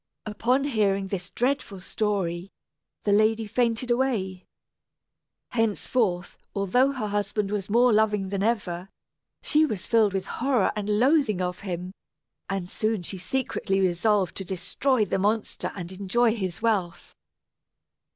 [0.25, 2.49] Upon hearing this dreadful story,
[3.03, 4.47] the lady fainted away.
[5.49, 8.89] Henceforth, although her husband was more loving than ever,
[9.43, 11.93] she was filled with horror and loathing of him;
[12.49, 17.15] and soon she secretly resolved to destroy the monster and enjoy his wealth.